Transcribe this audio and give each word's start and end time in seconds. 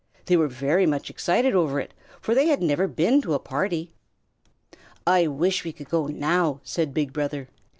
They 0.25 0.35
were 0.35 0.47
very 0.47 0.87
much 0.87 1.11
excited 1.11 1.53
over 1.53 1.79
it, 1.79 1.93
for 2.21 2.33
they 2.33 2.47
had 2.47 2.59
never 2.59 2.87
been 2.87 3.21
to 3.21 3.35
a 3.35 3.39
party. 3.39 3.91
"I 5.05 5.27
wish 5.27 5.63
we 5.63 5.71
could 5.73 5.89
go 5.89 6.07
now," 6.07 6.59
said 6.63 6.91
Big 6.91 7.13
Brother. 7.13 7.49